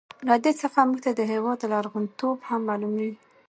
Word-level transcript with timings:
له 0.27 0.35
دې 0.43 0.51
څخه 0.61 0.79
موږ 0.87 0.99
ته 1.05 1.11
د 1.15 1.21
هېواد 1.31 1.59
لرغون 1.71 2.05
توب 2.19 2.37
هم 2.49 2.61
معلوميږي. 2.69 3.15